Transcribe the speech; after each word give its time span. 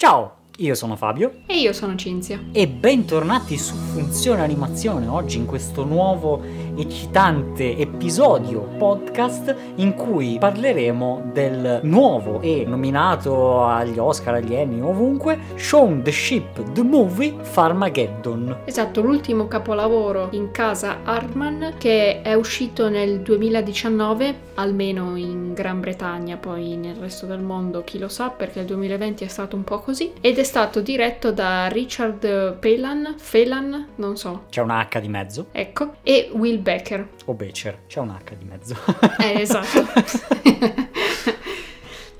Ciao, 0.00 0.34
io 0.58 0.76
sono 0.76 0.94
Fabio 0.94 1.40
E 1.46 1.58
io 1.58 1.72
sono 1.72 1.96
Cinzia. 1.96 2.40
e 2.52 2.68
bentornati 2.68 3.58
su 3.58 3.74
Funzione 3.74 4.42
Animazione 4.42 5.08
oggi 5.08 5.38
in 5.38 5.44
questo 5.44 5.84
nuovo 5.84 6.40
eccitante 6.76 7.76
episodio 7.76 8.60
podcast 8.78 9.56
in 9.74 9.94
cui 9.94 10.36
parleremo 10.38 11.30
del 11.32 11.80
nuovo 11.82 12.40
e 12.40 12.64
nominato 12.64 13.64
agli 13.64 13.98
Oscar, 13.98 14.34
agli 14.34 14.54
Emmy, 14.54 14.80
ovunque 14.80 15.36
Shaun 15.56 16.02
the 16.04 16.12
Ship 16.12 16.72
The 16.74 16.82
Movie 16.84 17.34
Farmageddon. 17.40 18.58
Esatto, 18.66 19.00
l'ultimo 19.00 19.48
capolavoro 19.48 20.28
in 20.30 20.52
casa 20.52 20.98
Hartman 21.02 21.74
che 21.76 22.22
è 22.22 22.34
uscito 22.34 22.88
nel 22.88 23.20
2019, 23.22 24.46
almeno 24.58 25.16
in 25.16 25.54
Gran 25.54 25.80
Bretagna, 25.80 26.36
poi 26.36 26.76
nel 26.76 26.96
resto 26.96 27.26
del 27.26 27.40
mondo 27.40 27.84
chi 27.84 27.98
lo 27.98 28.08
sa 28.08 28.28
perché 28.30 28.60
il 28.60 28.66
2020 28.66 29.24
è 29.24 29.28
stato 29.28 29.54
un 29.54 29.62
po' 29.64 29.78
così, 29.78 30.12
ed 30.20 30.38
è 30.38 30.42
stato 30.42 30.80
diretto 30.80 31.30
da 31.30 31.68
Richard 31.68 32.58
Phelan, 32.58 33.14
Phelan, 33.30 33.88
non 33.96 34.16
so, 34.16 34.44
C'è 34.50 34.60
una 34.60 34.86
H 34.90 34.98
di 35.00 35.08
mezzo, 35.08 35.46
ecco, 35.52 35.94
e 36.02 36.30
Will 36.32 36.60
Becker. 36.60 37.08
o 37.26 37.34
Becher, 37.34 37.82
c'è 37.86 38.00
un 38.00 38.10
H 38.10 38.34
di 38.36 38.44
mezzo. 38.44 38.76
Eh, 39.20 39.40
esatto. 39.40 39.86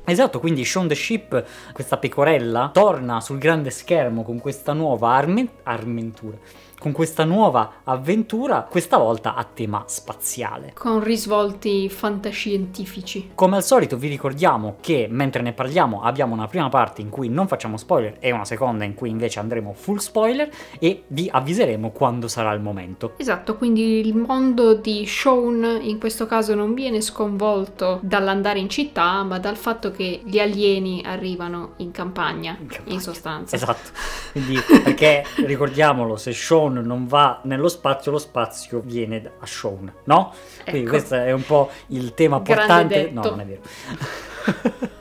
Esatto, 0.04 0.40
quindi 0.40 0.64
Shaun 0.64 0.88
the 0.88 0.94
Ship, 0.94 1.44
questa 1.74 1.98
pecorella, 1.98 2.70
torna 2.72 3.20
sul 3.20 3.36
grande 3.36 3.68
schermo 3.68 4.22
con 4.22 4.38
questa 4.40 4.72
nuova 4.72 5.10
arme- 5.14 5.48
armentura, 5.64 6.38
con 6.78 6.92
questa 6.92 7.24
nuova 7.24 7.80
avventura, 7.84 8.66
questa 8.68 8.96
volta 8.96 9.34
a 9.34 9.44
tema 9.44 9.84
spaziale. 9.86 10.72
Con 10.74 11.02
risvolti 11.02 11.88
fantascientifici. 11.88 13.30
Come 13.34 13.56
al 13.56 13.64
solito 13.64 13.96
vi 13.96 14.08
ricordiamo 14.08 14.76
che 14.80 15.06
mentre 15.10 15.42
ne 15.42 15.52
parliamo 15.52 16.02
abbiamo 16.02 16.34
una 16.34 16.46
prima 16.46 16.68
parte 16.68 17.00
in 17.00 17.08
cui 17.10 17.28
non 17.28 17.48
facciamo 17.48 17.76
spoiler 17.76 18.16
e 18.20 18.30
una 18.30 18.44
seconda 18.44 18.84
in 18.84 18.94
cui 18.94 19.10
invece 19.10 19.40
andremo 19.40 19.72
full 19.72 19.96
spoiler 19.96 20.48
e 20.78 21.04
vi 21.08 21.28
avviseremo 21.30 21.90
quando 21.90 22.28
sarà 22.28 22.52
il 22.52 22.60
momento. 22.60 23.14
Esatto, 23.16 23.56
quindi 23.56 24.06
il 24.06 24.14
mondo 24.14 24.74
di 24.74 25.04
Shaun 25.06 25.78
in 25.82 25.98
questo 25.98 26.26
caso 26.26 26.54
non 26.54 26.74
viene 26.74 27.00
sconvolto 27.00 27.98
dall'andare 28.02 28.58
in 28.58 28.68
città, 28.68 29.22
ma 29.22 29.38
dal 29.38 29.56
fatto 29.56 29.90
che 29.90 30.20
gli 30.24 30.38
alieni 30.38 31.02
arrivano 31.04 31.72
in 31.76 31.90
campagna, 31.90 32.52
in, 32.58 32.62
In 32.62 32.68
campagna. 32.68 33.00
sostanza. 33.00 33.56
Esatto, 33.56 33.90
quindi 34.32 34.58
perché 34.82 35.24
ricordiamolo, 35.44 36.16
se 36.16 36.32
Shaun 36.68 36.78
non 36.84 37.06
va 37.06 37.40
nello 37.44 37.68
spazio, 37.68 38.10
lo 38.10 38.18
spazio 38.18 38.80
viene 38.84 39.32
a 39.38 39.46
Shaun, 39.46 39.92
no? 40.04 40.32
Quindi 40.62 40.80
Ecco. 40.82 40.90
questo 40.90 41.14
è 41.14 41.32
un 41.32 41.44
po' 41.44 41.70
il 41.88 42.14
tema 42.14 42.40
portante. 42.40 43.10
No, 43.10 43.22
non 43.22 43.40
è 43.40 43.46
vero. 43.46 43.60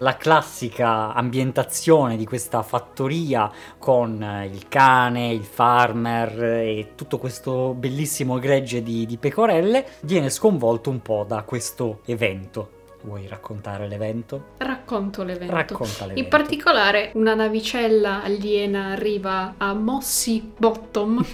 La 0.00 0.18
classica 0.18 1.14
ambientazione 1.14 2.18
di 2.18 2.26
questa 2.26 2.62
fattoria 2.62 3.50
con 3.78 4.22
eh, 4.22 4.44
il 4.44 4.68
cane, 4.68 5.32
il 5.32 5.44
farmer 5.44 6.42
e 6.42 6.92
tutto 6.94 7.16
questo 7.16 7.72
bellissimo 7.72 8.38
gregge 8.38 8.82
di, 8.82 9.06
di 9.06 9.16
pecorelle 9.16 9.86
viene 10.02 10.28
sconvolto 10.28 10.90
un 10.90 11.00
po' 11.00 11.24
da 11.26 11.44
questo 11.44 12.00
evento. 12.04 12.75
Vuoi 13.06 13.28
raccontare 13.28 13.86
l'evento? 13.86 14.54
Racconto 14.58 15.22
l'evento. 15.22 15.54
Racconta 15.54 16.06
l'evento. 16.06 16.20
In 16.20 16.28
particolare 16.28 17.12
una 17.14 17.36
navicella 17.36 18.24
aliena 18.24 18.86
arriva 18.86 19.54
a 19.58 19.72
Mossy 19.74 20.54
Bottom, 20.56 21.24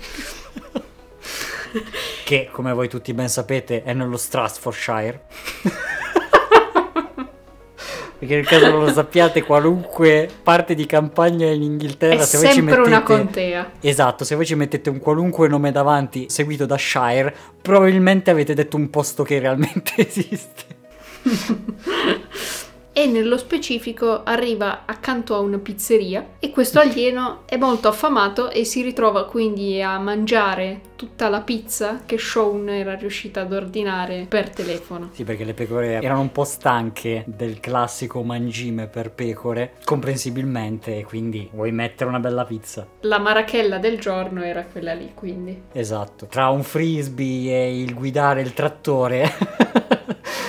che 2.25 2.51
come 2.53 2.75
voi 2.75 2.91
tutti 2.91 3.15
ben 3.15 3.31
sapete 3.31 3.85
è 3.85 3.95
nello 3.95 4.19
Stratfordshire. 4.19 5.23
Perché 8.19 8.35
nel 8.35 8.47
caso 8.47 8.69
non 8.69 8.85
lo 8.85 8.93
sappiate, 8.93 9.43
qualunque 9.43 10.29
parte 10.43 10.75
di 10.75 10.85
campagna 10.85 11.47
in 11.47 11.63
Inghilterra, 11.63 12.21
è 12.21 12.27
se 12.27 12.37
voi 12.37 12.49
ci 12.49 12.53
sempre 12.53 12.77
mettete... 12.77 12.95
una 12.95 13.03
contea. 13.03 13.71
Esatto, 13.81 14.25
se 14.25 14.35
voi 14.35 14.45
ci 14.45 14.55
mettete 14.55 14.91
un 14.91 14.99
qualunque 14.99 15.49
nome 15.49 15.73
davanti 15.73 16.29
seguito 16.29 16.67
da 16.67 16.77
Shire, 16.77 17.35
probabilmente 17.63 18.31
avete 18.31 18.53
detto 18.53 18.77
un 18.77 18.91
posto 18.91 19.23
che 19.23 19.39
realmente 19.39 19.95
esiste. 20.07 20.72
E 22.95 23.07
nello 23.07 23.39
specifico 23.39 24.23
arriva 24.23 24.83
accanto 24.85 25.35
a 25.35 25.39
una 25.39 25.57
pizzeria 25.57 26.33
e 26.39 26.51
questo 26.51 26.79
alieno 26.79 27.45
è 27.47 27.57
molto 27.57 27.89
affamato 27.89 28.51
e 28.51 28.65
si 28.67 28.83
ritrova 28.83 29.25
quindi 29.25 29.81
a 29.81 29.99
mangiare 29.99 30.81
tutta 30.95 31.31
la 31.31 31.41
pizza 31.41 32.03
che 32.05 32.19
Shaun 32.19 32.69
era 32.69 32.95
riuscita 32.95 33.41
ad 33.41 33.53
ordinare 33.55 34.27
per 34.29 34.51
telefono. 34.51 35.09
Sì, 35.13 35.25
perché 35.25 35.45
le 35.45 35.55
pecore 35.55 36.03
erano 36.03 36.21
un 36.21 36.33
po' 36.33 36.45
stanche 36.45 37.25
del 37.27 37.61
classico 37.61 38.23
mangime 38.23 38.89
per 38.89 39.11
pecore, 39.11 39.73
comprensibilmente, 39.85 40.99
e 40.99 41.05
quindi 41.05 41.49
vuoi 41.51 41.73
mettere 41.73 42.11
una 42.11 42.21
bella 42.21 42.45
pizza. 42.45 42.87
La 43.01 43.19
marachella 43.19 43.79
del 43.79 43.99
giorno 43.99 44.43
era 44.43 44.65
quella 44.65 44.93
lì, 44.93 45.13
quindi 45.15 45.63
Esatto, 45.73 46.27
tra 46.27 46.51
un 46.51 46.63
frisbee 46.63 47.53
e 47.53 47.81
il 47.81 47.95
guidare 47.95 48.43
il 48.43 48.53
trattore 48.53 49.81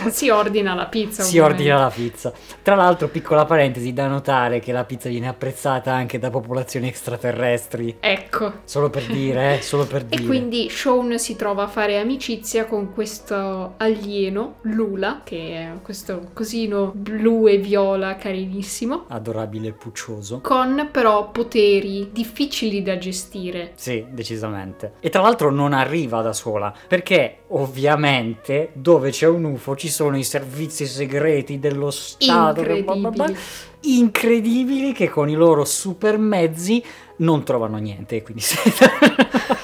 si 0.12 0.30
ordina 0.30 0.74
la 0.74 0.86
pizza. 0.86 1.24
si 1.24 1.38
ovviamente. 1.40 1.62
ordina 1.64 1.80
la 1.84 1.90
pizza. 1.90 2.34
Tra 2.62 2.76
l'altro, 2.76 3.08
piccola 3.08 3.46
parentesi, 3.46 3.94
da 3.94 4.08
notare 4.08 4.60
che 4.60 4.72
la 4.72 4.84
pizza 4.84 5.10
viene 5.10 5.28
apprezzata 5.28 5.92
anche 5.94 6.20
da 6.20 6.30
popolazioni 6.30 6.88
extraterrestri. 6.88 7.98
Ecco. 8.00 8.54
Solo 8.64 8.90
per 8.90 9.06
dire, 9.06 9.58
eh, 9.58 9.62
solo 9.62 9.86
per 9.86 10.04
dire. 10.06 10.22
E 10.22 10.26
quindi 10.26 10.70
Shaun 10.70 11.18
si 11.20 11.36
trova 11.36 11.64
a 11.64 11.68
fare 11.68 12.00
amicizia 12.00 12.66
con 12.66 12.94
questo 12.94 13.74
alieno, 13.78 14.56
Lula, 14.62 15.22
che 15.24 15.38
è 15.56 15.82
questo 15.82 16.30
cosino 16.34 16.92
blu 16.94 17.48
e 17.48 17.58
viola 17.58 18.16
carinissimo, 18.16 19.06
Adorabile 19.10 19.70
e 19.70 19.74
puccioso. 19.74 20.40
con 20.42 20.90
però 20.92 21.30
poteri 21.32 22.10
difficili 22.12 22.82
da 22.82 22.98
gestire. 22.98 23.72
Sì, 23.76 24.06
decisamente. 24.10 24.94
E 25.00 25.10
tra 25.10 25.22
l'altro 25.22 25.50
non 25.52 25.74
arriva 25.74 26.22
da 26.22 26.34
sola, 26.34 26.74
perché 26.88 27.40
ovviamente 27.50 28.70
dove 28.74 29.10
c'è 29.12 29.28
un 29.28 29.44
UFO 29.46 29.76
ci 29.76 29.88
sono 29.94 30.18
i 30.18 30.24
servizi 30.24 30.86
segreti 30.86 31.60
dello 31.60 31.92
Stato. 31.92 32.62
bla 32.62 32.82
bla 32.84 32.96
Incredibili. 32.96 33.38
incredibili 33.82 34.92
che 34.94 35.10
con 35.10 35.30
i 35.30 35.34
loro 35.36 35.64
super 35.66 36.18
mezzi 36.18 36.84
non 37.18 37.44
trovano 37.44 37.78
niente. 37.78 38.22
Quindi 38.24 38.42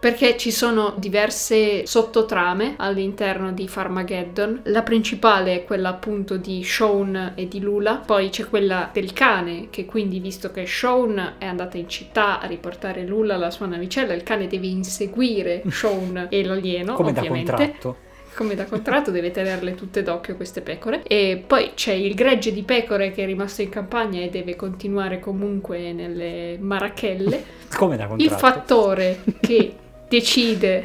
Perché 0.00 0.36
ci 0.36 0.52
sono 0.52 0.94
diverse 0.96 1.84
sottotrame 1.84 2.74
all'interno 2.76 3.50
di 3.50 3.66
Farmageddon. 3.66 4.60
La 4.66 4.82
principale 4.82 5.54
è 5.54 5.64
quella 5.64 5.88
appunto 5.88 6.36
di 6.36 6.62
Shaun 6.62 7.32
e 7.34 7.48
di 7.48 7.58
Lula. 7.60 7.96
Poi 8.06 8.28
c'è 8.28 8.48
quella 8.48 8.90
del 8.92 9.12
cane, 9.12 9.66
che 9.70 9.86
quindi, 9.86 10.20
visto 10.20 10.52
che 10.52 10.66
Shaun 10.66 11.34
è 11.38 11.46
andata 11.46 11.78
in 11.78 11.88
città 11.88 12.38
a 12.38 12.46
riportare 12.46 13.04
Lula 13.04 13.34
alla 13.34 13.50
sua 13.50 13.66
navicella, 13.66 14.14
il 14.14 14.22
cane 14.22 14.46
deve 14.46 14.68
inseguire 14.68 15.64
Shaun 15.68 16.28
e 16.30 16.44
l'alieno, 16.44 16.94
come 16.94 17.12
da 17.12 17.18
ovviamente. 17.20 17.50
contratto. 17.52 17.96
Come 18.36 18.54
da 18.54 18.66
contratto 18.66 19.10
deve 19.10 19.32
tenerle 19.32 19.74
tutte 19.74 20.04
d'occhio 20.04 20.36
queste 20.36 20.60
pecore. 20.60 21.02
E 21.02 21.42
poi 21.44 21.72
c'è 21.74 21.92
il 21.92 22.14
gregge 22.14 22.52
di 22.52 22.62
pecore 22.62 23.10
che 23.10 23.24
è 23.24 23.26
rimasto 23.26 23.62
in 23.62 23.68
campagna 23.68 24.20
e 24.20 24.28
deve 24.28 24.54
continuare 24.54 25.18
comunque 25.18 25.92
nelle 25.92 26.56
marachelle. 26.60 27.44
Come 27.74 27.96
da 27.96 28.04
Il 28.04 28.28
contratto. 28.28 28.36
fattore 28.36 29.22
che 29.40 29.74
decide 30.08 30.84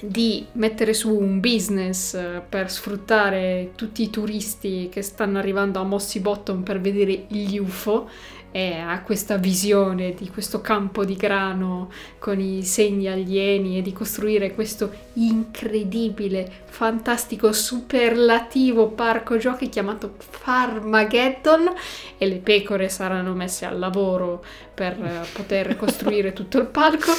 di 0.00 0.46
mettere 0.52 0.92
su 0.92 1.16
un 1.16 1.40
business 1.40 2.14
eh, 2.14 2.42
per 2.46 2.70
sfruttare 2.70 3.72
tutti 3.74 4.02
i 4.02 4.10
turisti 4.10 4.88
che 4.90 5.02
stanno 5.02 5.38
arrivando 5.38 5.80
a 5.80 5.84
Mossy 5.84 6.20
Bottom 6.20 6.62
per 6.62 6.80
vedere 6.80 7.24
gli 7.28 7.56
UFO 7.58 8.08
e 8.56 8.78
ha 8.78 9.02
questa 9.02 9.36
visione 9.36 10.14
di 10.14 10.30
questo 10.30 10.62
campo 10.62 11.04
di 11.04 11.14
grano 11.14 11.90
con 12.18 12.40
i 12.40 12.62
segni 12.62 13.06
alieni 13.06 13.76
e 13.76 13.82
di 13.82 13.92
costruire 13.92 14.54
questo 14.54 14.90
incredibile, 15.12 16.50
fantastico, 16.64 17.52
superlativo 17.52 18.88
parco 18.88 19.36
giochi 19.36 19.68
chiamato 19.68 20.14
Farmageddon 20.16 21.70
e 22.16 22.26
le 22.26 22.36
pecore 22.36 22.88
saranno 22.88 23.34
messe 23.34 23.66
al 23.66 23.78
lavoro 23.78 24.42
per 24.72 24.92
eh, 24.92 25.26
poter 25.34 25.76
costruire 25.76 26.32
tutto 26.32 26.56
il 26.56 26.66
palco 26.66 27.12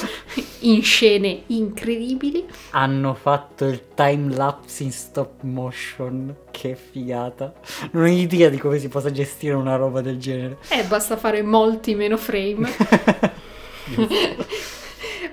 in 0.62 0.82
scene 0.82 1.44
incredibili. 1.46 2.46
Hanno 2.70 3.14
fatto 3.14 3.64
il 3.64 3.94
time 3.94 4.34
lapse 4.34 4.82
in 4.82 4.90
stop 4.90 5.42
motion. 5.42 6.34
Che 6.58 6.74
figata. 6.74 7.52
Non 7.92 8.02
ho 8.02 8.08
idea 8.08 8.48
di 8.48 8.58
come 8.58 8.80
si 8.80 8.88
possa 8.88 9.12
gestire 9.12 9.54
una 9.54 9.76
roba 9.76 10.00
del 10.00 10.18
genere. 10.18 10.58
E 10.70 10.82
basta 10.82 11.16
fare 11.16 11.40
molti 11.42 11.94
meno 11.94 12.16
frame 12.16 12.68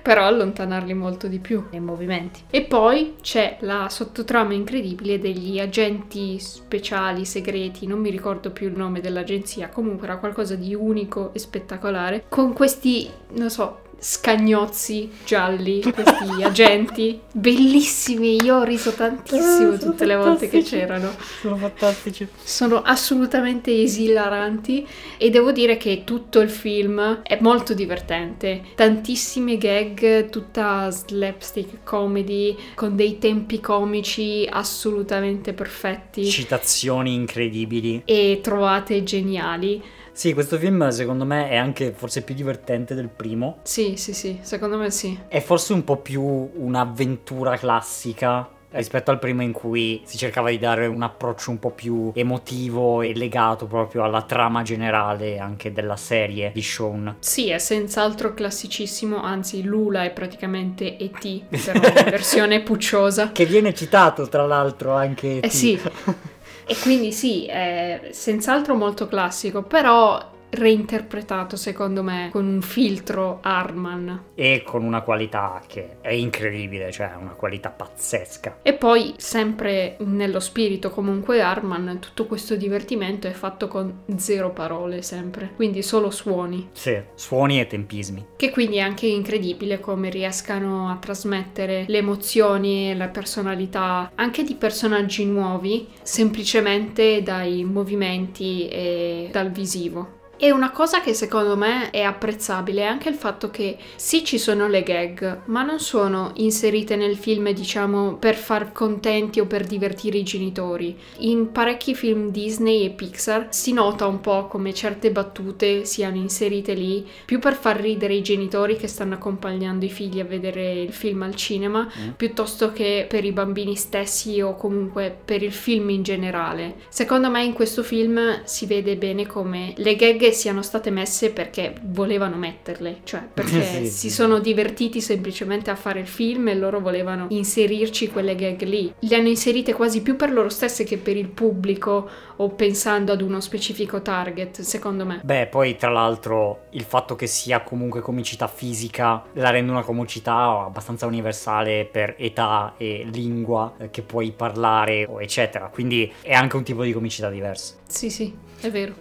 però 0.06 0.28
allontanarli 0.28 0.94
molto 0.94 1.26
di 1.26 1.40
più 1.40 1.64
nei 1.72 1.80
movimenti. 1.80 2.42
E 2.52 2.62
poi 2.62 3.16
c'è 3.22 3.58
la 3.62 3.88
sottotrama 3.90 4.54
incredibile 4.54 5.18
degli 5.18 5.60
agenti 5.60 6.38
speciali 6.38 7.26
segreti, 7.26 7.88
non 7.88 8.02
mi 8.02 8.12
ricordo 8.12 8.52
più 8.52 8.68
il 8.68 8.78
nome 8.78 9.02
dell'agenzia, 9.02 9.70
comunque 9.70 10.06
era 10.06 10.18
qualcosa 10.18 10.54
di 10.54 10.76
unico 10.76 11.34
e 11.34 11.40
spettacolare, 11.40 12.26
con 12.30 12.54
questi, 12.54 13.10
non 13.32 13.50
so, 13.50 13.85
scagnozzi 14.00 15.10
gialli, 15.26 15.82
questi 15.82 16.42
agenti 16.44 17.20
bellissimi. 17.32 18.42
Io 18.42 18.58
ho 18.58 18.64
riso 18.64 18.92
tantissimo 18.92 19.42
Sono 19.42 19.78
tutte 19.78 20.06
le 20.06 20.16
volte 20.16 20.48
che 20.48 20.62
c'erano. 20.62 21.12
Sono 21.42 21.58
fantastici. 21.58 22.28
Sono 22.44 22.82
assolutamente 22.82 23.82
esilaranti 23.82 24.86
e 25.18 25.30
devo 25.30 25.52
dire 25.52 25.78
che 25.78 26.04
tutto 26.04 26.40
il 26.40 26.50
film 26.50 27.22
è 27.24 27.38
molto 27.42 27.74
divertente. 27.74 28.62
Tantissime 28.76 29.58
gag, 29.58 30.30
tutta 30.30 30.90
slapstick 30.90 31.84
comedy 31.84 32.56
con 32.76 32.96
dei 32.96 33.18
tempi 33.18 33.60
comici 33.60 34.48
assolutamente 34.50 35.54
perfetti 35.54 36.26
Citazioni 36.26 37.14
incredibili. 37.14 38.02
e 38.06 38.40
trovate 38.42 39.04
geniali. 39.04 39.82
Sì, 40.16 40.34
questo 40.34 40.58
film 40.58 40.88
secondo 40.88 41.26
me 41.26 41.50
è 41.50 41.58
anche 41.58 41.92
forse 41.92 42.22
più 42.22 42.34
divertente 42.34 42.96
del 42.96 43.10
primo. 43.10 43.58
Sì, 43.64 43.98
sì, 43.98 44.14
sì, 44.14 44.40
secondo 44.44 44.78
me 44.78 44.90
sì. 44.90 45.20
È 45.28 45.42
forse 45.42 45.74
un 45.74 45.84
po' 45.84 45.98
più 45.98 46.22
un'avventura 46.22 47.58
classica 47.58 48.50
rispetto 48.70 49.12
al 49.12 49.20
primo 49.20 49.42
in 49.42 49.52
cui 49.52 50.02
si 50.06 50.18
cercava 50.18 50.50
di 50.50 50.58
dare 50.58 50.86
un 50.88 51.02
approccio 51.02 51.52
un 51.52 51.60
po' 51.60 51.72
più 51.72 52.12
emotivo 52.16 53.02
e 53.02 53.14
legato 53.14 53.66
proprio 53.66 54.04
alla 54.04 54.22
trama 54.22 54.62
generale 54.62 55.38
anche 55.38 55.74
della 55.74 55.98
serie 55.98 56.52
di 56.54 56.62
Shaun. 56.62 57.18
Sì, 57.20 57.50
è 57.50 57.58
senz'altro 57.58 58.34
classicissimo, 58.34 59.22
anzi 59.22 59.64
Lula 59.64 60.06
è 60.06 60.12
praticamente 60.12 60.96
E.T., 60.96 61.44
però 61.72 61.88
in 61.88 62.10
versione 62.10 62.62
pucciosa. 62.62 63.34
Che 63.34 63.46
viene 63.46 63.74
citato 63.74 64.30
tra 64.30 64.46
l'altro 64.46 64.94
anche... 64.94 65.42
Eh 65.42 65.50
sì, 65.50 65.78
e 66.66 66.76
quindi 66.82 67.12
sì, 67.12 67.46
è 67.46 68.10
senz'altro 68.12 68.76
molto 68.76 69.08
classico, 69.08 69.62
però 69.64 70.34
reinterpretato 70.56 71.56
secondo 71.56 72.04
me 72.04 72.30
con 72.32 72.48
un 72.48 72.62
filtro 72.62 73.40
Arman. 73.42 74.24
E 74.36 74.64
con 74.66 74.84
una 74.84 75.02
qualità 75.02 75.62
che 75.68 75.98
è 76.02 76.12
incredibile, 76.12 76.92
cioè 76.92 77.12
una 77.20 77.32
qualità 77.32 77.70
pazzesca. 77.70 78.60
E 78.62 78.74
poi, 78.74 79.14
sempre 79.18 79.98
nello 80.00 80.40
spirito 80.40 80.90
comunque 80.90 81.42
Arman, 81.42 82.00
tutto 82.00 82.26
questo 82.26 82.56
divertimento 82.56 83.28
è 83.28 83.32
fatto 83.32 83.68
con 83.68 84.04
zero 84.16 84.52
parole 84.52 85.02
sempre, 85.02 85.52
quindi 85.56 85.82
solo 85.82 86.10
suoni. 86.10 86.70
Sì, 86.72 87.00
suoni 87.14 87.60
e 87.60 87.68
tempismi. 87.68 88.26
Che 88.36 88.52
quindi 88.52 88.78
è 88.78 88.82
anche 88.82 89.08
incredibile 89.08 89.80
come 89.80 90.10
riescano 90.10 90.90
a 90.90 90.98
trasmettere 90.98 91.86
le 91.88 91.98
emozioni 91.98 92.92
e 92.92 92.96
la 92.96 93.08
personalità 93.08 94.12
anche 94.16 94.44
di 94.44 94.56
personaggi 94.56 95.26
nuovi 95.26 95.88
semplicemente 96.02 97.22
dai 97.22 97.64
movimenti 97.64 98.68
e 98.68 99.30
dal 99.32 99.52
visivo. 99.52 100.24
E 100.38 100.52
una 100.52 100.72
cosa 100.72 101.00
che 101.02 101.14
secondo 101.14 101.56
me 101.56 101.90
è 101.92 102.02
apprezzabile 102.02 102.82
è 102.82 102.86
anche 102.86 103.08
il 103.10 103.16
fatto 103.16 103.50
che 103.50 103.78
sì 103.96 104.24
ci 104.26 104.38
sono 104.38 104.68
le 104.68 104.84
gag, 104.84 105.44
ma 105.46 105.64
non 105.64 105.80
sono 105.80 106.32
inserite 106.36 106.96
nel 106.98 107.16
film 107.16 107.50
diciamo 107.52 108.16
per 108.16 108.36
far 108.36 108.72
contenti 108.74 109.40
o 109.40 109.46
per 109.46 109.66
divertire 109.66 110.18
i 110.18 110.24
genitori. 110.24 110.98
In 111.20 111.52
parecchi 111.52 111.96
film 111.96 112.32
Disney 112.32 112.84
e 112.86 112.90
Pixar 112.90 113.48
si 113.52 113.72
nota 113.72 114.08
un 114.08 114.20
po' 114.20 114.48
come 114.48 114.74
certe 114.74 115.10
battute 115.12 115.86
siano 115.86 116.18
inserite 116.18 116.74
lì 116.74 117.08
più 117.24 117.40
per 117.40 117.54
far 117.54 117.80
ridere 117.80 118.14
i 118.14 118.22
genitori 118.22 118.76
che 118.76 118.88
stanno 118.88 119.14
accompagnando 119.14 119.86
i 119.86 119.90
figli 119.90 120.20
a 120.20 120.26
vedere 120.26 120.74
il 120.82 120.92
film 120.92 121.22
al 121.24 121.36
cinema, 121.36 121.84
Mm. 121.86 122.10
piuttosto 122.18 122.72
che 122.74 123.06
per 123.08 123.24
i 123.24 123.32
bambini 123.32 123.76
stessi 123.76 124.42
o 124.42 124.56
comunque 124.56 125.16
per 125.24 125.42
il 125.44 125.52
film 125.54 125.90
in 125.92 126.04
generale. 126.04 126.76
Secondo 126.90 127.30
me 127.30 127.44
in 127.44 127.54
questo 127.54 127.84
film 127.84 128.42
si 128.44 128.66
vede 128.66 128.98
bene 128.98 129.26
come 129.26 129.74
le 129.78 129.96
gag 129.96 130.25
siano 130.32 130.62
state 130.62 130.90
messe 130.92 131.32
perché 131.32 131.74
volevano 131.84 132.36
metterle, 132.36 133.02
cioè 133.04 133.22
perché 133.34 133.64
Sì, 133.64 133.86
si 133.86 133.92
sì. 133.92 134.10
sono 134.10 134.40
divertiti 134.40 135.02
semplicemente 135.02 135.70
a 135.70 135.76
fare 135.76 136.00
il 136.00 136.08
film 136.08 136.48
e 136.48 136.56
loro 136.56 136.80
volevano 136.80 137.28
inserirci 137.30 138.10
quelle 138.10 138.36
gag 138.36 138.62
lì. 138.64 138.94
Le 139.00 139.16
hanno 139.16 139.28
inserite 139.28 139.74
quasi 139.74 140.02
più 140.02 140.16
per 140.16 140.32
loro 140.32 140.50
stesse 140.50 140.84
che 140.84 140.98
per 140.98 141.18
il 141.18 141.28
pubblico 141.30 142.10
o 142.38 142.50
pensando 142.50 143.12
ad 143.14 143.22
uno 143.22 143.40
specifico 143.40 144.02
target, 144.02 144.62
secondo 144.62 145.06
me. 145.06 145.22
Beh, 145.24 145.48
poi 145.48 145.76
tra 145.78 145.90
l'altro 145.90 146.66
il 146.72 146.84
fatto 146.84 147.16
che 147.16 147.28
sia 147.28 147.62
comunque 147.62 148.02
comicità 148.02 148.48
fisica 148.48 149.24
la 149.34 149.50
rende 149.50 149.72
una 149.72 149.84
comicità 149.84 150.64
abbastanza 150.66 151.06
universale 151.06 151.88
per 151.90 152.16
età 152.18 152.74
e 152.78 153.08
lingua 153.12 153.74
eh, 153.78 153.90
che 153.90 154.02
puoi 154.02 154.32
parlare, 154.32 155.06
o 155.08 155.22
eccetera. 155.22 155.70
Quindi 155.72 156.12
è 156.22 156.34
anche 156.34 156.56
un 156.56 156.64
tipo 156.64 156.84
di 156.84 156.92
comicità 156.92 157.30
diverso. 157.30 157.76
Sì, 157.88 158.10
sì, 158.10 158.34
è 158.62 158.72
vero. 158.72 158.94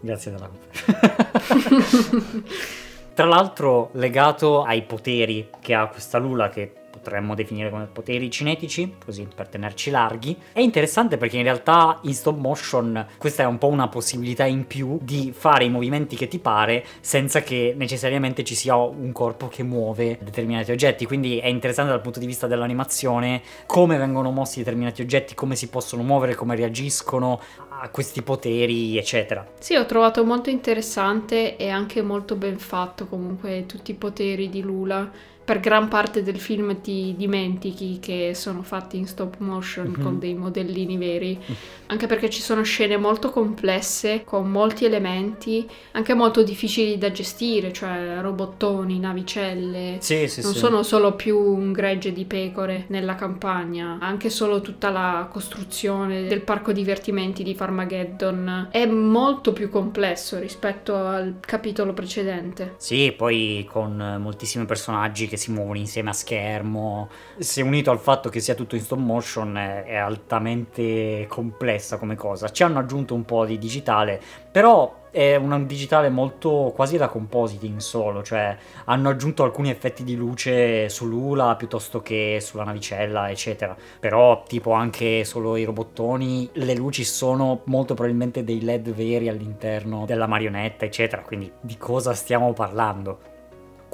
Grazie 0.00 0.30
della. 0.30 0.50
Tra 3.14 3.26
l'altro, 3.26 3.90
legato 3.92 4.62
ai 4.62 4.82
poteri 4.82 5.48
che 5.60 5.74
ha 5.74 5.86
questa 5.86 6.18
Lula, 6.18 6.48
che 6.48 6.72
potremmo 7.04 7.34
definire 7.34 7.68
come 7.68 7.86
poteri 7.92 8.30
cinetici, 8.30 8.94
così 9.04 9.28
per 9.32 9.48
tenerci 9.48 9.90
larghi, 9.90 10.36
è 10.52 10.60
interessante 10.60 11.18
perché 11.18 11.36
in 11.36 11.42
realtà 11.42 11.98
in 12.02 12.14
stop 12.14 12.38
motion 12.38 13.06
questa 13.18 13.42
è 13.42 13.46
un 13.46 13.58
po' 13.58 13.66
una 13.66 13.88
possibilità 13.88 14.44
in 14.44 14.66
più 14.66 14.98
di 15.02 15.32
fare 15.36 15.64
i 15.64 15.68
movimenti 15.68 16.16
che 16.16 16.28
ti 16.28 16.38
pare 16.38 16.84
senza 17.00 17.42
che 17.42 17.74
necessariamente 17.76 18.42
ci 18.42 18.54
sia 18.54 18.76
un 18.76 19.12
corpo 19.12 19.48
che 19.48 19.62
muove 19.62 20.18
determinati 20.22 20.72
oggetti. 20.72 21.04
Quindi 21.04 21.38
è 21.38 21.46
interessante 21.46 21.90
dal 21.90 22.00
punto 22.00 22.18
di 22.18 22.26
vista 22.26 22.46
dell'animazione 22.46 23.42
come 23.66 23.98
vengono 23.98 24.30
mossi 24.30 24.60
determinati 24.60 25.02
oggetti, 25.02 25.34
come 25.34 25.56
si 25.56 25.68
possono 25.68 26.02
muovere, 26.02 26.34
come 26.34 26.56
reagiscono 26.56 27.38
a 27.68 27.88
questi 27.90 28.22
poteri, 28.22 28.96
eccetera. 28.96 29.46
Sì, 29.58 29.74
ho 29.74 29.84
trovato 29.84 30.24
molto 30.24 30.48
interessante 30.48 31.56
e 31.56 31.68
anche 31.68 32.00
molto 32.00 32.34
ben 32.36 32.58
fatto 32.58 33.06
comunque 33.06 33.66
tutti 33.66 33.90
i 33.90 33.94
poteri 33.94 34.48
di 34.48 34.62
Lula. 34.62 35.32
Per 35.44 35.60
gran 35.60 35.88
parte 35.88 36.22
del 36.22 36.38
film 36.40 36.80
ti 36.80 37.14
dimentichi 37.18 37.98
che 38.00 38.32
sono 38.34 38.62
fatti 38.62 38.96
in 38.96 39.06
stop 39.06 39.36
motion 39.38 39.88
Mhm. 39.88 40.02
con 40.02 40.18
dei 40.18 40.32
modellini 40.34 40.96
veri, 40.96 41.38
anche 41.88 42.06
perché 42.06 42.30
ci 42.30 42.40
sono 42.40 42.62
scene 42.62 42.96
molto 42.96 43.28
complesse, 43.28 44.22
con 44.24 44.50
molti 44.50 44.86
elementi, 44.86 45.68
anche 45.92 46.14
molto 46.14 46.42
difficili 46.42 46.96
da 46.96 47.10
gestire, 47.12 47.74
cioè 47.74 48.20
robottoni, 48.22 48.98
navicelle, 48.98 49.98
Sì, 50.00 50.26
sì, 50.28 50.40
non 50.40 50.52
sì. 50.54 50.58
sono 50.58 50.82
solo 50.82 51.12
più 51.14 51.38
un 51.38 51.72
gregge 51.72 52.12
di 52.12 52.24
pecore 52.24 52.86
nella 52.88 53.14
campagna, 53.14 53.98
anche 54.00 54.30
solo 54.30 54.62
tutta 54.62 54.88
la 54.88 55.28
costruzione 55.30 56.26
del 56.26 56.40
parco 56.40 56.72
divertimenti 56.72 57.42
di 57.42 57.54
Farmageddon 57.54 58.68
è 58.70 58.86
molto 58.86 59.52
più 59.52 59.68
complesso 59.68 60.38
rispetto 60.38 60.96
al 60.96 61.34
capitolo 61.40 61.92
precedente. 61.92 62.76
Sì, 62.78 63.12
poi 63.14 63.66
con 63.70 64.16
moltissimi 64.20 64.64
personaggi 64.64 65.26
che 65.26 65.33
si 65.36 65.50
muovono 65.52 65.78
insieme 65.78 66.10
a 66.10 66.14
schermo. 66.14 67.08
Se 67.38 67.62
unito 67.62 67.90
al 67.90 67.98
fatto 67.98 68.28
che 68.28 68.40
sia 68.40 68.54
tutto 68.54 68.74
in 68.74 68.82
stop 68.82 68.98
motion 68.98 69.56
è, 69.56 69.84
è 69.84 69.96
altamente 69.96 71.26
complessa 71.28 71.98
come 71.98 72.16
cosa. 72.16 72.50
Ci 72.50 72.62
hanno 72.62 72.78
aggiunto 72.78 73.14
un 73.14 73.24
po' 73.24 73.44
di 73.44 73.58
digitale, 73.58 74.20
però 74.50 75.02
è 75.14 75.36
un 75.36 75.64
digitale 75.64 76.08
molto 76.08 76.72
quasi 76.74 76.96
da 76.96 77.06
compositing 77.06 77.78
solo, 77.78 78.24
cioè 78.24 78.56
hanno 78.86 79.10
aggiunto 79.10 79.44
alcuni 79.44 79.70
effetti 79.70 80.02
di 80.02 80.16
luce 80.16 80.88
sull'Ula 80.88 81.54
piuttosto 81.54 82.02
che 82.02 82.38
sulla 82.40 82.64
navicella, 82.64 83.30
eccetera. 83.30 83.76
Però 84.00 84.42
tipo 84.42 84.72
anche 84.72 85.22
solo 85.22 85.54
i 85.54 85.62
robottoni, 85.62 86.50
le 86.54 86.74
luci 86.74 87.04
sono 87.04 87.60
molto 87.66 87.94
probabilmente 87.94 88.42
dei 88.42 88.60
LED 88.60 88.92
veri 88.92 89.28
all'interno 89.28 90.04
della 90.04 90.26
marionetta, 90.26 90.84
eccetera. 90.84 91.22
Quindi 91.22 91.52
di 91.60 91.76
cosa 91.78 92.12
stiamo 92.12 92.52
parlando? 92.52 93.33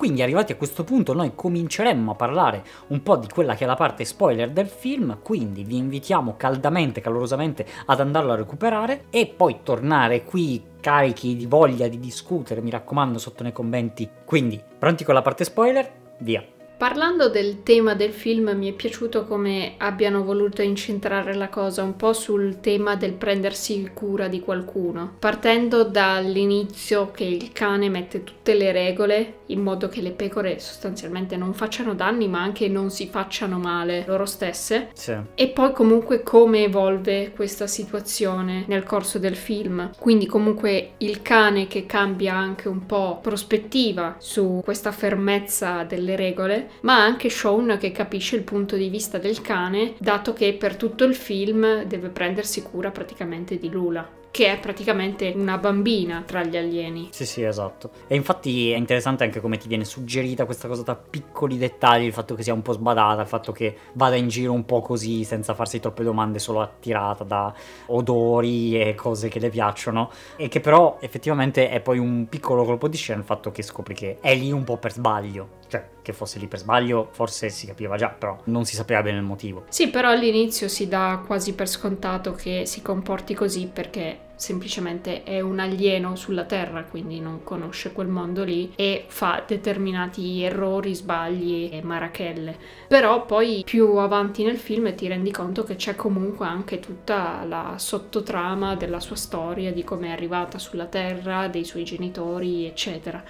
Quindi 0.00 0.22
arrivati 0.22 0.52
a 0.52 0.56
questo 0.56 0.82
punto 0.82 1.12
noi 1.12 1.32
cominceremmo 1.34 2.12
a 2.12 2.14
parlare 2.14 2.64
un 2.86 3.02
po' 3.02 3.16
di 3.16 3.28
quella 3.28 3.54
che 3.54 3.64
è 3.64 3.66
la 3.66 3.74
parte 3.74 4.06
spoiler 4.06 4.48
del 4.48 4.66
film, 4.66 5.18
quindi 5.22 5.62
vi 5.62 5.76
invitiamo 5.76 6.36
caldamente, 6.38 7.02
calorosamente 7.02 7.66
ad 7.84 8.00
andarlo 8.00 8.32
a 8.32 8.36
recuperare 8.36 9.04
e 9.10 9.26
poi 9.26 9.58
tornare 9.62 10.24
qui 10.24 10.68
carichi 10.80 11.36
di 11.36 11.44
voglia 11.44 11.86
di 11.86 11.98
discutere, 11.98 12.62
mi 12.62 12.70
raccomando, 12.70 13.18
sotto 13.18 13.42
nei 13.42 13.52
commenti. 13.52 14.08
Quindi, 14.24 14.58
pronti 14.78 15.04
con 15.04 15.12
la 15.12 15.20
parte 15.20 15.44
spoiler? 15.44 15.92
Via. 16.20 16.59
Parlando 16.80 17.28
del 17.28 17.62
tema 17.62 17.92
del 17.92 18.10
film, 18.10 18.52
mi 18.56 18.70
è 18.70 18.72
piaciuto 18.72 19.26
come 19.26 19.74
abbiano 19.76 20.24
voluto 20.24 20.62
incentrare 20.62 21.34
la 21.34 21.50
cosa 21.50 21.82
un 21.82 21.94
po' 21.94 22.14
sul 22.14 22.60
tema 22.60 22.96
del 22.96 23.12
prendersi 23.12 23.90
cura 23.92 24.28
di 24.28 24.40
qualcuno, 24.40 25.16
partendo 25.18 25.84
dall'inizio 25.84 27.10
che 27.10 27.24
il 27.24 27.52
cane 27.52 27.90
mette 27.90 28.24
tutte 28.24 28.54
le 28.54 28.72
regole 28.72 29.40
in 29.50 29.60
modo 29.60 29.90
che 29.90 30.00
le 30.00 30.12
pecore 30.12 30.58
sostanzialmente 30.58 31.36
non 31.36 31.52
facciano 31.52 31.94
danni 31.94 32.28
ma 32.28 32.40
anche 32.40 32.66
non 32.68 32.90
si 32.90 33.08
facciano 33.08 33.58
male 33.58 34.04
loro 34.06 34.24
stesse. 34.24 34.88
Sì. 34.94 35.14
E 35.34 35.48
poi 35.48 35.72
comunque 35.72 36.22
come 36.22 36.62
evolve 36.62 37.32
questa 37.32 37.66
situazione 37.66 38.64
nel 38.68 38.84
corso 38.84 39.18
del 39.18 39.36
film. 39.36 39.90
Quindi 39.98 40.24
comunque 40.24 40.92
il 40.98 41.20
cane 41.20 41.66
che 41.66 41.84
cambia 41.84 42.34
anche 42.36 42.68
un 42.68 42.86
po' 42.86 43.18
prospettiva 43.20 44.16
su 44.18 44.62
questa 44.64 44.92
fermezza 44.92 45.84
delle 45.84 46.16
regole 46.16 46.69
ma 46.82 47.02
anche 47.02 47.30
Sean 47.30 47.76
che 47.78 47.92
capisce 47.92 48.36
il 48.36 48.42
punto 48.42 48.76
di 48.76 48.88
vista 48.88 49.18
del 49.18 49.40
cane, 49.40 49.94
dato 49.98 50.32
che 50.32 50.54
per 50.54 50.76
tutto 50.76 51.04
il 51.04 51.14
film 51.14 51.84
deve 51.84 52.08
prendersi 52.08 52.62
cura 52.62 52.90
praticamente 52.90 53.58
di 53.58 53.68
Lula 53.68 54.18
che 54.30 54.52
è 54.52 54.58
praticamente 54.58 55.32
una 55.34 55.58
bambina 55.58 56.22
tra 56.24 56.44
gli 56.44 56.56
alieni. 56.56 57.08
Sì, 57.10 57.26
sì, 57.26 57.42
esatto. 57.42 57.90
E 58.06 58.14
infatti 58.14 58.70
è 58.70 58.76
interessante 58.76 59.24
anche 59.24 59.40
come 59.40 59.58
ti 59.58 59.66
viene 59.66 59.84
suggerita 59.84 60.44
questa 60.44 60.68
cosa 60.68 60.82
da 60.82 60.94
piccoli 60.94 61.58
dettagli, 61.58 62.04
il 62.04 62.12
fatto 62.12 62.34
che 62.34 62.42
sia 62.42 62.54
un 62.54 62.62
po' 62.62 62.72
sbadata, 62.72 63.22
il 63.22 63.26
fatto 63.26 63.50
che 63.52 63.76
vada 63.94 64.14
in 64.14 64.28
giro 64.28 64.52
un 64.52 64.64
po' 64.64 64.80
così 64.80 65.24
senza 65.24 65.54
farsi 65.54 65.80
troppe 65.80 66.04
domande, 66.04 66.38
solo 66.38 66.60
attirata 66.60 67.24
da 67.24 67.52
odori 67.86 68.80
e 68.80 68.94
cose 68.94 69.28
che 69.28 69.40
le 69.40 69.50
piacciono. 69.50 70.10
E 70.36 70.48
che 70.48 70.60
però 70.60 70.98
effettivamente 71.00 71.68
è 71.68 71.80
poi 71.80 71.98
un 71.98 72.26
piccolo 72.28 72.64
colpo 72.64 72.86
di 72.86 72.96
scena 72.96 73.18
il 73.18 73.26
fatto 73.26 73.50
che 73.50 73.62
scopri 73.62 73.94
che 73.94 74.18
è 74.20 74.34
lì 74.34 74.52
un 74.52 74.62
po' 74.64 74.76
per 74.76 74.92
sbaglio. 74.92 75.59
Cioè, 75.70 75.84
che 76.02 76.12
fosse 76.12 76.40
lì 76.40 76.48
per 76.48 76.58
sbaglio, 76.58 77.08
forse 77.12 77.48
si 77.48 77.64
capiva 77.64 77.96
già, 77.96 78.08
però 78.08 78.36
non 78.46 78.64
si 78.64 78.74
sapeva 78.74 79.02
bene 79.02 79.18
il 79.18 79.22
motivo. 79.22 79.66
Sì, 79.68 79.88
però 79.88 80.10
all'inizio 80.10 80.66
si 80.66 80.88
dà 80.88 81.22
quasi 81.24 81.54
per 81.54 81.68
scontato 81.68 82.34
che 82.34 82.66
si 82.66 82.82
comporti 82.82 83.34
così 83.34 83.70
perché 83.72 84.18
semplicemente 84.40 85.22
è 85.22 85.40
un 85.40 85.58
alieno 85.58 86.16
sulla 86.16 86.44
Terra, 86.44 86.84
quindi 86.84 87.20
non 87.20 87.44
conosce 87.44 87.92
quel 87.92 88.08
mondo 88.08 88.42
lì 88.42 88.72
e 88.74 89.04
fa 89.06 89.44
determinati 89.46 90.42
errori, 90.42 90.94
sbagli 90.94 91.68
e 91.70 91.82
marachelle. 91.82 92.56
Però 92.88 93.26
poi 93.26 93.62
più 93.66 93.96
avanti 93.96 94.42
nel 94.42 94.56
film 94.56 94.94
ti 94.94 95.08
rendi 95.08 95.30
conto 95.30 95.62
che 95.62 95.76
c'è 95.76 95.94
comunque 95.94 96.46
anche 96.46 96.80
tutta 96.80 97.44
la 97.46 97.74
sottotrama 97.76 98.76
della 98.76 98.98
sua 98.98 99.16
storia, 99.16 99.74
di 99.74 99.84
come 99.84 100.08
è 100.08 100.12
arrivata 100.12 100.58
sulla 100.58 100.86
Terra, 100.86 101.48
dei 101.48 101.66
suoi 101.66 101.84
genitori, 101.84 102.64
eccetera. 102.64 103.22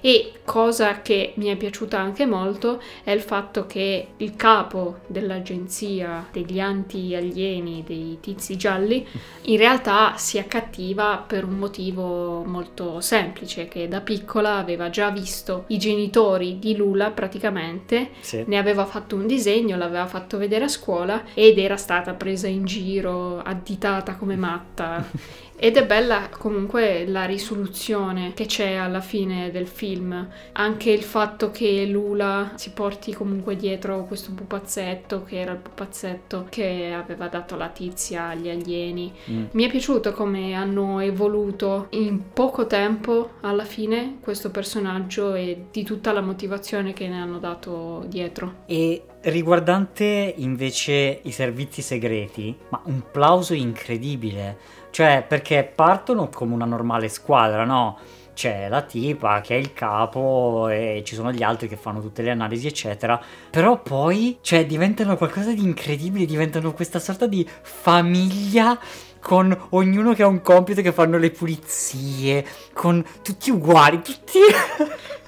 E 0.00 0.32
cosa 0.44 1.00
che 1.00 1.32
mi 1.36 1.46
è 1.46 1.56
piaciuta 1.56 1.98
anche 1.98 2.26
molto 2.26 2.80
è 3.02 3.10
il 3.10 3.22
fatto 3.22 3.66
che 3.66 4.08
il 4.18 4.36
capo 4.36 4.98
dell'agenzia 5.06 6.28
degli 6.30 6.60
anti-alieni, 6.60 7.82
dei 7.84 8.18
tizi 8.20 8.56
gialli, 8.56 9.06
in 9.42 9.56
realtà 9.56 10.14
sia 10.16 10.44
cattiva 10.58 11.22
per 11.24 11.44
un 11.44 11.56
motivo 11.56 12.42
molto 12.44 13.00
semplice, 13.00 13.68
che 13.68 13.86
da 13.86 14.00
piccola 14.00 14.56
aveva 14.56 14.90
già 14.90 15.10
visto 15.10 15.64
i 15.68 15.78
genitori 15.78 16.58
di 16.58 16.74
Lula 16.74 17.10
praticamente, 17.10 18.10
sì. 18.20 18.42
ne 18.46 18.58
aveva 18.58 18.84
fatto 18.84 19.14
un 19.14 19.26
disegno, 19.26 19.76
l'aveva 19.76 20.06
fatto 20.06 20.36
vedere 20.36 20.64
a 20.64 20.68
scuola 20.68 21.22
ed 21.34 21.58
era 21.58 21.76
stata 21.76 22.14
presa 22.14 22.48
in 22.48 22.64
giro, 22.64 23.40
additata 23.40 24.16
come 24.16 24.34
matta. 24.34 25.04
Ed 25.60 25.76
è 25.76 25.84
bella 25.84 26.28
comunque 26.30 27.04
la 27.04 27.24
risoluzione 27.24 28.32
che 28.32 28.46
c'è 28.46 28.74
alla 28.74 29.00
fine 29.00 29.50
del 29.50 29.66
film, 29.66 30.28
anche 30.52 30.90
il 30.90 31.02
fatto 31.02 31.50
che 31.50 31.84
Lula 31.84 32.52
si 32.54 32.70
porti 32.70 33.12
comunque 33.12 33.56
dietro 33.56 34.04
questo 34.04 34.32
pupazzetto 34.32 35.24
che 35.24 35.40
era 35.40 35.52
il 35.52 35.58
pupazzetto 35.58 36.46
che 36.48 36.92
aveva 36.94 37.26
dato 37.26 37.56
la 37.56 37.68
tizia 37.70 38.28
agli 38.28 38.48
alieni. 38.48 39.12
Mm. 39.30 39.46
Mi 39.50 39.64
è 39.64 39.68
piaciuto 39.68 40.12
come 40.12 40.54
hanno 40.54 41.00
evoluto 41.00 41.88
in 41.90 42.32
poco 42.32 42.68
tempo 42.68 43.30
alla 43.40 43.64
fine 43.64 44.18
questo 44.20 44.52
personaggio 44.52 45.34
e 45.34 45.64
di 45.72 45.82
tutta 45.82 46.12
la 46.12 46.20
motivazione 46.20 46.92
che 46.92 47.08
ne 47.08 47.20
hanno 47.20 47.40
dato 47.40 48.04
dietro. 48.06 48.62
E 48.66 49.02
riguardante 49.22 50.34
invece 50.36 51.20
i 51.22 51.32
servizi 51.32 51.82
segreti, 51.82 52.56
ma 52.68 52.80
un 52.84 53.02
plauso 53.10 53.54
incredibile 53.54 54.78
cioè, 54.90 55.24
perché 55.26 55.70
partono 55.72 56.28
come 56.28 56.54
una 56.54 56.64
normale 56.64 57.08
squadra, 57.08 57.64
no? 57.64 57.98
C'è 58.34 58.68
la 58.68 58.82
tipa 58.82 59.40
che 59.40 59.54
è 59.54 59.58
il 59.58 59.72
capo 59.72 60.68
e 60.68 61.02
ci 61.04 61.14
sono 61.14 61.32
gli 61.32 61.42
altri 61.42 61.68
che 61.68 61.76
fanno 61.76 62.00
tutte 62.00 62.22
le 62.22 62.30
analisi, 62.30 62.66
eccetera. 62.66 63.20
Però 63.50 63.80
poi, 63.82 64.38
cioè, 64.40 64.64
diventano 64.66 65.16
qualcosa 65.16 65.52
di 65.52 65.62
incredibile, 65.62 66.24
diventano 66.24 66.72
questa 66.72 66.98
sorta 66.98 67.26
di 67.26 67.46
famiglia 67.62 68.78
con 69.20 69.56
ognuno 69.70 70.14
che 70.14 70.22
ha 70.22 70.28
un 70.28 70.40
compito 70.40 70.80
che 70.80 70.92
fanno 70.92 71.18
le 71.18 71.30
pulizie, 71.30 72.44
con 72.72 73.04
tutti 73.22 73.50
uguali, 73.50 74.00
tutti... 74.00 74.38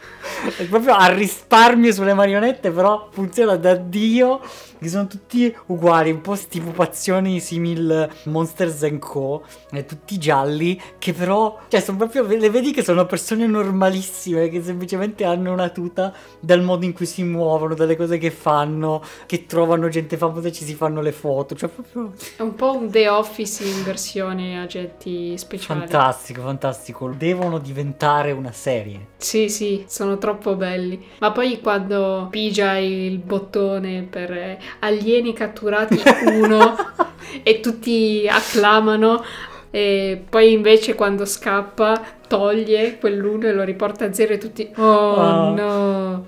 è 0.56 0.64
proprio 0.64 0.94
a 0.94 1.06
risparmio 1.08 1.92
sulle 1.92 2.14
marionette, 2.14 2.70
però 2.70 3.08
funziona 3.10 3.56
da 3.56 3.74
Dio 3.74 4.40
che 4.80 4.88
sono 4.88 5.06
tutti 5.06 5.54
uguali, 5.66 6.10
un 6.10 6.22
po' 6.22 6.34
sti 6.34 6.60
pupazioni 6.60 7.38
simil 7.38 8.08
Monsters 8.24 8.96
Co. 8.98 9.42
E 9.72 9.84
tutti 9.84 10.18
gialli, 10.18 10.80
che 10.98 11.12
però, 11.12 11.58
cioè, 11.68 11.80
sono 11.80 11.98
proprio, 11.98 12.24
le 12.24 12.50
vedi 12.50 12.72
che 12.72 12.82
sono 12.82 13.04
persone 13.04 13.46
normalissime, 13.46 14.48
che 14.48 14.62
semplicemente 14.62 15.24
hanno 15.24 15.52
una 15.52 15.68
tuta 15.68 16.14
dal 16.40 16.62
modo 16.62 16.86
in 16.86 16.94
cui 16.94 17.06
si 17.06 17.22
muovono, 17.22 17.74
dalle 17.74 17.96
cose 17.96 18.16
che 18.16 18.30
fanno, 18.30 19.02
che 19.26 19.44
trovano 19.44 19.88
gente 19.88 20.16
famosa 20.16 20.48
e 20.48 20.52
ci 20.52 20.64
si 20.64 20.74
fanno 20.74 21.02
le 21.02 21.12
foto, 21.12 21.54
cioè 21.54 21.68
proprio... 21.68 22.12
È 22.36 22.42
un 22.42 22.54
po' 22.54 22.74
un 22.74 22.90
The 22.90 23.08
Office 23.08 23.62
in 23.64 23.84
versione 23.84 24.60
agenti 24.60 25.36
speciali. 25.36 25.80
Fantastico, 25.80 26.40
fantastico, 26.42 27.12
devono 27.16 27.58
diventare 27.58 28.32
una 28.32 28.52
serie. 28.52 29.08
Sì, 29.18 29.50
sì, 29.50 29.84
sono 29.86 30.16
troppo 30.20 30.54
belli. 30.54 31.04
Ma 31.18 31.32
poi 31.32 31.60
quando 31.60 32.28
pigia 32.30 32.78
il 32.78 33.18
bottone 33.18 34.06
per 34.08 34.58
alieni 34.78 35.32
catturati 35.32 36.00
uno 36.26 36.76
e 37.42 37.58
tutti 37.58 38.28
acclamano 38.30 39.24
e 39.72 40.24
poi 40.28 40.52
invece 40.52 40.94
quando 40.94 41.24
scappa 41.24 42.00
toglie 42.26 42.98
quell'uno 42.98 43.46
e 43.46 43.52
lo 43.52 43.62
riporta 43.62 44.06
a 44.06 44.12
zero 44.12 44.34
e 44.34 44.38
tutti 44.38 44.68
oh, 44.76 44.82
oh. 44.82 45.54
no 45.54 46.26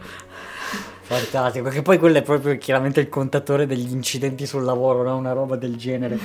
Fantastico, 1.13 1.65
perché 1.65 1.83
poi 1.83 1.99
quello 1.99 2.19
è 2.19 2.23
proprio 2.23 2.57
chiaramente 2.57 3.01
il 3.01 3.09
contatore 3.09 3.67
degli 3.67 3.93
incidenti 3.93 4.47
sul 4.47 4.65
lavoro, 4.65 5.03
no? 5.03 5.17
una 5.17 5.33
roba 5.33 5.57
del 5.57 5.77
genere. 5.77 6.19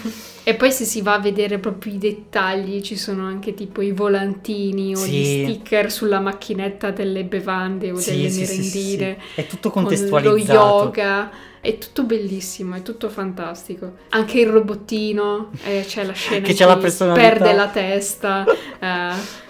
e 0.43 0.55
poi 0.55 0.71
se 0.71 0.85
si 0.85 1.01
va 1.01 1.15
a 1.15 1.19
vedere 1.19 1.59
proprio 1.59 1.93
i 1.93 1.97
dettagli, 1.97 2.81
ci 2.81 2.95
sono 2.95 3.25
anche 3.25 3.53
tipo 3.53 3.81
i 3.81 3.91
volantini 3.91 4.93
o 4.93 4.97
sì. 4.97 5.11
gli 5.11 5.43
sticker 5.43 5.91
sulla 5.91 6.19
macchinetta 6.19 6.91
delle 6.91 7.23
bevande 7.25 7.91
o 7.91 7.95
sì, 7.97 8.11
delle 8.11 8.29
sì, 8.29 8.39
merendine. 8.39 9.17
È 9.35 9.45
tutto 9.45 9.69
contestualizzato. 9.69 10.53
Lo 10.53 10.83
yoga. 10.83 11.31
È 11.59 11.77
tutto 11.79 12.03
bellissimo, 12.03 12.75
è 12.75 12.81
tutto 12.81 13.09
fantastico. 13.09 13.93
Anche 14.09 14.39
il 14.39 14.47
robottino, 14.47 15.49
eh, 15.65 15.83
c'è 15.85 16.05
la 16.05 16.13
scena 16.13 16.45
che 16.45 16.55
la 16.63 16.77
perde 16.77 17.53
la 17.53 17.67
testa. 17.67 18.45
Eh 18.79 19.45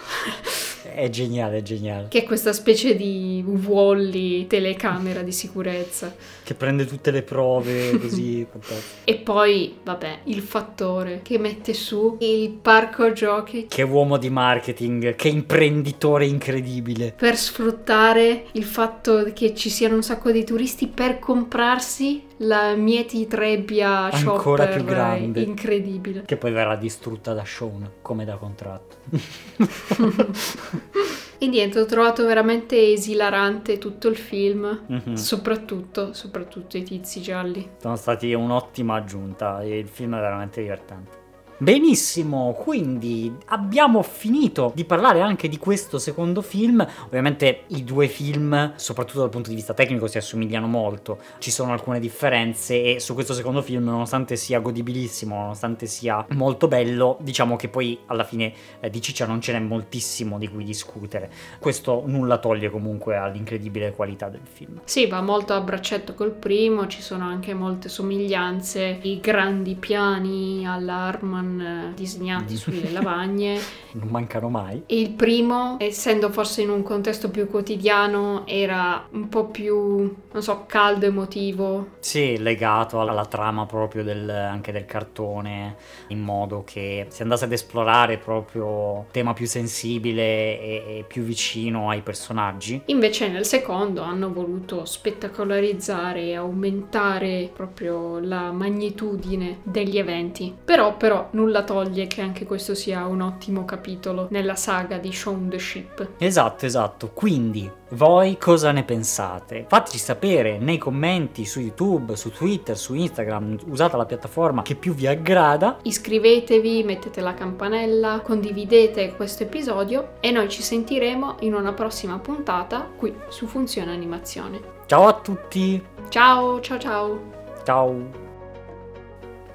è 0.98 1.08
geniale, 1.10 1.58
è 1.58 1.62
geniale. 1.62 2.08
Che 2.08 2.18
è 2.18 2.24
questa 2.24 2.52
specie 2.52 2.96
di 2.96 3.44
Wally 3.46 4.48
telecamera 4.48 5.22
di 5.22 5.30
sicurezza. 5.30 6.14
Che 6.42 6.54
prende 6.54 6.86
tutte 6.86 7.12
le 7.12 7.22
prove 7.22 7.96
così. 7.98 8.44
e 9.04 9.14
poi, 9.16 9.76
vabbè, 9.82 10.18
il 10.24 10.42
fattore 10.42 11.20
che 11.22 11.38
mette 11.38 11.72
su 11.72 12.16
il 12.20 12.50
parco 12.50 13.12
giochi. 13.12 13.66
Che 13.68 13.82
uomo 13.82 14.16
di 14.16 14.28
marketing, 14.28 15.14
che 15.14 15.28
imprenditore 15.28 16.26
incredibile. 16.26 17.14
Per 17.16 17.36
sfruttare 17.36 18.46
il 18.52 18.64
fatto 18.64 19.30
che 19.32 19.54
ci 19.54 19.70
siano 19.70 19.94
un 19.94 20.02
sacco 20.02 20.32
di 20.32 20.44
turisti 20.44 20.88
per 20.88 21.20
comprarsi 21.20 22.27
la 22.38 22.74
Mieti 22.74 23.26
Trebbia 23.26 24.10
ancora 24.10 24.66
più 24.66 24.84
grande. 24.84 25.40
incredibile. 25.40 26.22
Che 26.22 26.36
poi 26.36 26.52
verrà 26.52 26.76
distrutta 26.76 27.32
da 27.32 27.44
Sean 27.44 27.90
come 28.02 28.24
da 28.24 28.36
contratto. 28.36 28.96
E 31.40 31.46
niente 31.46 31.78
ho 31.78 31.84
trovato 31.84 32.26
veramente 32.26 32.90
esilarante 32.90 33.78
tutto 33.78 34.08
il 34.08 34.16
film 34.16 34.86
mm-hmm. 34.90 35.14
soprattutto 35.14 36.12
soprattutto 36.12 36.76
i 36.76 36.82
tizi 36.82 37.22
gialli. 37.22 37.76
Sono 37.80 37.94
stati 37.94 38.32
un'ottima 38.32 38.96
aggiunta 38.96 39.62
e 39.62 39.78
il 39.78 39.86
film 39.86 40.16
è 40.16 40.20
veramente 40.20 40.60
divertente 40.60 41.17
Benissimo, 41.60 42.52
quindi 42.52 43.34
abbiamo 43.46 44.02
finito 44.02 44.70
di 44.76 44.84
parlare 44.84 45.22
anche 45.22 45.48
di 45.48 45.58
questo 45.58 45.98
secondo 45.98 46.40
film. 46.40 46.86
Ovviamente 47.06 47.64
i 47.68 47.82
due 47.82 48.06
film, 48.06 48.74
soprattutto 48.76 49.18
dal 49.18 49.28
punto 49.28 49.48
di 49.48 49.56
vista 49.56 49.74
tecnico, 49.74 50.06
si 50.06 50.18
assomigliano 50.18 50.68
molto. 50.68 51.18
Ci 51.38 51.50
sono 51.50 51.72
alcune 51.72 51.98
differenze 51.98 52.80
e 52.94 53.00
su 53.00 53.12
questo 53.14 53.34
secondo 53.34 53.60
film, 53.60 53.82
nonostante 53.82 54.36
sia 54.36 54.60
godibilissimo, 54.60 55.34
nonostante 55.34 55.86
sia 55.86 56.24
molto 56.34 56.68
bello, 56.68 57.16
diciamo 57.22 57.56
che 57.56 57.68
poi 57.68 57.98
alla 58.06 58.22
fine 58.22 58.52
eh, 58.78 58.88
di 58.88 59.02
ciccia 59.02 59.26
non 59.26 59.40
ce 59.40 59.52
n'è 59.52 59.58
moltissimo 59.58 60.38
di 60.38 60.46
cui 60.46 60.62
discutere. 60.62 61.28
Questo 61.58 62.04
nulla 62.06 62.38
toglie 62.38 62.70
comunque 62.70 63.16
all'incredibile 63.16 63.90
qualità 63.90 64.28
del 64.28 64.46
film. 64.48 64.82
Sì, 64.84 65.08
va 65.08 65.22
molto 65.22 65.54
a 65.54 65.60
braccetto 65.60 66.14
col 66.14 66.30
primo, 66.30 66.86
ci 66.86 67.02
sono 67.02 67.24
anche 67.24 67.52
molte 67.52 67.88
somiglianze, 67.88 69.00
i 69.02 69.18
grandi 69.18 69.74
piani 69.74 70.64
all'Arman 70.64 71.46
Pokémon 71.48 71.60
eh, 71.60 71.92
disegnati 71.94 72.56
sulle 72.56 72.90
lavagne. 72.90 73.58
Non 73.90 74.08
mancano 74.08 74.50
mai. 74.50 74.82
E 74.86 75.00
il 75.00 75.10
primo, 75.10 75.76
essendo 75.80 76.30
forse 76.30 76.60
in 76.60 76.68
un 76.68 76.82
contesto 76.82 77.30
più 77.30 77.48
quotidiano, 77.48 78.46
era 78.46 79.08
un 79.10 79.28
po' 79.28 79.46
più, 79.46 80.14
non 80.30 80.42
so, 80.42 80.64
caldo, 80.66 81.06
emotivo. 81.06 81.88
Sì, 81.98 82.36
legato 82.38 83.00
alla 83.00 83.24
trama 83.24 83.64
proprio 83.64 84.04
del, 84.04 84.28
anche 84.28 84.70
del 84.70 84.84
cartone, 84.84 85.76
in 86.08 86.20
modo 86.20 86.62
che 86.64 87.06
si 87.08 87.22
andasse 87.22 87.46
ad 87.46 87.52
esplorare 87.52 88.18
proprio 88.18 89.06
tema 89.10 89.32
più 89.32 89.46
sensibile 89.46 90.60
e, 90.60 90.84
e 90.98 91.04
più 91.08 91.22
vicino 91.22 91.88
ai 91.88 92.02
personaggi. 92.02 92.82
Invece 92.86 93.28
nel 93.28 93.46
secondo 93.46 94.02
hanno 94.02 94.30
voluto 94.30 94.84
spettacolarizzare 94.84 96.20
e 96.20 96.36
aumentare 96.36 97.50
proprio 97.52 98.20
la 98.20 98.52
magnitudine 98.52 99.60
degli 99.62 99.98
eventi. 99.98 100.54
Però, 100.62 100.96
però, 100.96 101.28
nulla 101.38 101.62
toglie 101.62 102.08
che 102.08 102.20
anche 102.20 102.44
questo 102.44 102.74
sia 102.74 103.06
un 103.06 103.20
ottimo 103.20 103.64
capitolo 103.64 104.26
nella 104.30 104.56
saga 104.56 104.98
di 104.98 105.12
Shaun 105.12 105.48
the 105.48 105.58
Ship. 105.58 106.08
Esatto, 106.18 106.66
esatto. 106.66 107.10
Quindi, 107.14 107.70
voi 107.90 108.36
cosa 108.36 108.72
ne 108.72 108.82
pensate? 108.82 109.64
Fateci 109.68 109.98
sapere 109.98 110.58
nei 110.58 110.78
commenti 110.78 111.46
su 111.46 111.60
YouTube, 111.60 112.16
su 112.16 112.30
Twitter, 112.30 112.76
su 112.76 112.94
Instagram, 112.94 113.58
usate 113.68 113.96
la 113.96 114.04
piattaforma 114.04 114.62
che 114.62 114.74
più 114.74 114.92
vi 114.94 115.06
aggrada. 115.06 115.78
Iscrivetevi, 115.82 116.82
mettete 116.82 117.20
la 117.20 117.34
campanella, 117.34 118.20
condividete 118.22 119.14
questo 119.14 119.44
episodio 119.44 120.14
e 120.20 120.32
noi 120.32 120.48
ci 120.48 120.62
sentiremo 120.62 121.36
in 121.40 121.54
una 121.54 121.72
prossima 121.72 122.18
puntata 122.18 122.88
qui 122.96 123.14
su 123.28 123.46
Funzione 123.46 123.92
Animazione. 123.92 124.76
Ciao 124.86 125.06
a 125.06 125.12
tutti! 125.14 125.82
Ciao, 126.08 126.60
ciao, 126.60 126.78
ciao! 126.78 127.20
Ciao! 127.64 128.27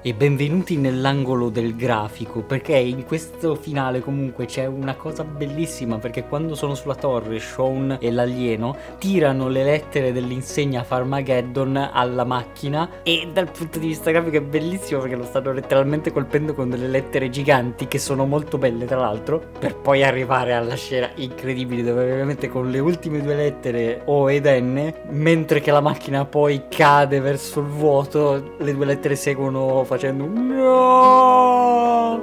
E 0.06 0.12
benvenuti 0.12 0.76
nell'angolo 0.76 1.48
del 1.48 1.74
grafico 1.76 2.42
perché 2.42 2.76
in 2.76 3.06
questo 3.06 3.54
finale 3.54 4.00
comunque 4.00 4.44
c'è 4.44 4.66
una 4.66 4.96
cosa 4.96 5.24
bellissima 5.24 5.96
perché 5.96 6.24
quando 6.24 6.54
sono 6.54 6.74
sulla 6.74 6.94
torre 6.94 7.40
Sean 7.40 7.96
e 7.98 8.10
l'alieno 8.10 8.76
tirano 8.98 9.48
le 9.48 9.64
lettere 9.64 10.12
dell'insegna 10.12 10.84
Farmageddon 10.84 11.88
alla 11.90 12.24
macchina 12.24 13.02
e 13.02 13.30
dal 13.32 13.50
punto 13.50 13.78
di 13.78 13.86
vista 13.86 14.10
grafico 14.10 14.36
è 14.36 14.42
bellissimo 14.42 15.00
perché 15.00 15.16
lo 15.16 15.24
stanno 15.24 15.52
letteralmente 15.54 16.12
colpendo 16.12 16.52
con 16.52 16.68
delle 16.68 16.88
lettere 16.88 17.30
giganti 17.30 17.88
che 17.88 17.98
sono 17.98 18.26
molto 18.26 18.58
belle 18.58 18.84
tra 18.84 18.98
l'altro 18.98 19.42
per 19.58 19.74
poi 19.74 20.04
arrivare 20.04 20.52
alla 20.52 20.76
scena 20.76 21.08
incredibile 21.14 21.82
dove 21.82 22.12
ovviamente 22.12 22.50
con 22.50 22.70
le 22.70 22.78
ultime 22.78 23.22
due 23.22 23.36
lettere 23.36 24.02
O 24.04 24.30
ed 24.30 24.44
N 24.44 24.92
mentre 25.12 25.62
che 25.62 25.70
la 25.70 25.80
macchina 25.80 26.26
poi 26.26 26.64
cade 26.68 27.20
verso 27.20 27.60
il 27.60 27.68
vuoto 27.68 28.56
le 28.58 28.74
due 28.74 28.84
lettere 28.84 29.16
seguono 29.16 29.82
facendo 29.94 30.26
no! 30.26 32.20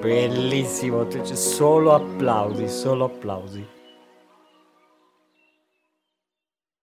Bellissimo, 0.00 1.06
solo 1.36 1.92
applausi, 1.94 2.68
solo 2.68 3.04
applausi. 3.04 3.71